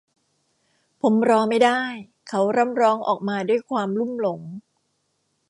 [1.01, 1.81] ผมรอไม่ได้
[2.27, 4.41] เขาร่ำร้องออกมาด้วยความความลุ่มหลง